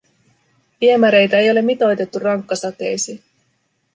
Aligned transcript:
Viemäreitä 0.81 1.37
ei 1.37 1.51
ole 1.51 1.61
mitoitettu 1.61 2.19
rankkasateisiin. 2.19 3.23